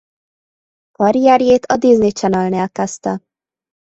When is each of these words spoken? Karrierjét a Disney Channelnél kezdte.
Karrierjét 0.95 1.65
a 1.65 1.77
Disney 1.77 2.11
Channelnél 2.11 2.69
kezdte. 2.69 3.23